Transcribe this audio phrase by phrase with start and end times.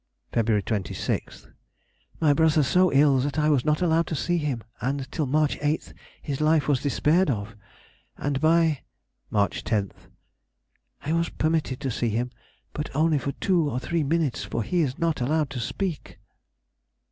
[0.33, 0.63] Feb.
[0.63, 5.59] 26th.—My brother so ill that I was not allowed to see him, and till March
[5.61, 7.55] 8 his life was despaired of,
[8.17, 8.81] and by
[9.29, 9.49] Mar.
[9.49, 12.31] 10th.—I was permitted to see him,
[12.73, 16.17] but only for two or three minutes, for he is not allowed to speak.